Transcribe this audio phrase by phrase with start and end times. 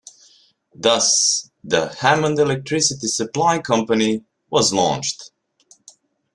[0.73, 5.29] Thus the Hammond Electricity Supply Company was launched.